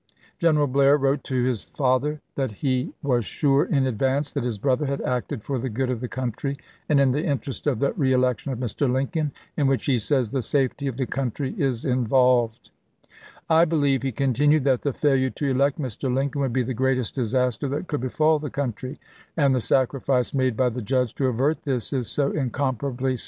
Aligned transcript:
General 0.39 0.65
Blair 0.65 0.97
wrote 0.97 1.23
to 1.25 1.43
his 1.43 1.63
father 1.63 2.21
that 2.33 2.53
he 2.53 2.91
was 3.03 3.23
sure 3.23 3.65
in 3.65 3.85
advance 3.85 4.31
that 4.31 4.43
his 4.43 4.57
brother 4.57 4.87
had 4.87 4.99
acted 5.01 5.43
for 5.43 5.59
the 5.59 5.69
good 5.69 5.91
of 5.91 5.99
the 6.01 6.07
country, 6.07 6.57
and 6.89 6.99
in 6.99 7.11
the 7.11 7.23
interest 7.23 7.67
of 7.67 7.77
the 7.77 7.93
reelection 7.93 8.51
of 8.51 8.57
Mr. 8.57 8.91
Lincoln, 8.91 9.31
in 9.55 9.67
which 9.67 9.85
he 9.85 9.99
says" 9.99 10.31
the 10.31 10.41
safety 10.41 10.87
of 10.87 10.97
the 10.97 11.05
country 11.05 11.53
is 11.55 11.85
involved." 11.85 12.71
"I 13.47 13.63
believe," 13.63 14.01
he 14.01 14.11
continued, 14.11 14.63
"that 14.63 14.81
the 14.81 14.91
failure 14.91 15.29
to 15.29 15.51
elect 15.51 15.77
Mr. 15.79 16.11
Lincoln 16.11 16.41
would 16.41 16.51
be 16.53 16.63
the 16.63 16.73
greatest 16.73 17.13
disaster 17.13 17.67
that 17.69 17.85
could 17.87 18.01
befall 18.01 18.39
the 18.39 18.49
country, 18.49 18.97
and 19.37 19.53
the 19.53 19.61
sacrifice 19.61 20.33
made 20.33 20.57
by 20.57 20.69
the 20.69 20.81
Judge 20.81 21.13
to 21.13 21.27
avert 21.27 21.61
this 21.61 21.93
is 21.93 22.07
so 22.09 22.31
incomparably 22.31 22.37
small 22.39 22.39
Lincoln 22.41 22.71
to 22.71 22.79
Blair, 22.79 22.89
Sept. 22.89 22.97
23, 22.97 23.05
1864. 23.05 23.17